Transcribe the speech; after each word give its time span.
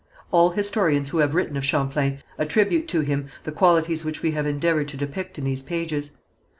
All 0.31 0.49
historians 0.49 1.09
who 1.09 1.19
have 1.19 1.35
written 1.35 1.55
of 1.55 1.63
Champlain 1.63 2.23
attribute 2.39 2.87
to 2.87 3.01
him 3.01 3.27
the 3.43 3.51
qualities 3.51 4.03
which 4.03 4.23
we 4.23 4.31
have 4.31 4.47
endeavoured 4.47 4.87
to 4.87 4.97
depict 4.97 5.37
in 5.37 5.43
these 5.43 5.61
pages. 5.61 6.09